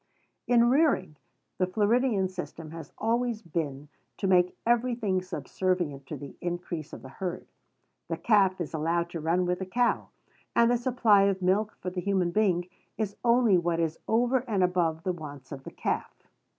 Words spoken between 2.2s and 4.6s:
system has always been to make